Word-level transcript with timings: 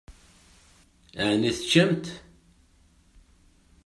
Ɛni 1.27 1.51
teččamt? 1.57 2.05